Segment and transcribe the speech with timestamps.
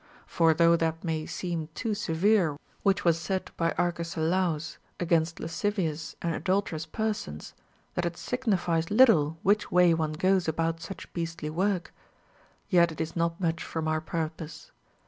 [0.25, 6.33] For though that may seem too severe which was said by Arcesilaus against lascivious and
[6.33, 7.53] adulterous persons,
[7.93, 11.89] that it signifies little which way one goes about such beastly Avork;
[12.31, 14.71] * yet it is not much from our purpose.